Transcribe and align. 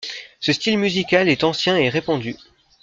Ce 0.39 0.51
style 0.51 0.79
musical 0.79 1.29
est 1.29 1.43
ancien 1.43 1.77
et 1.77 1.87
répandu. 1.87 2.35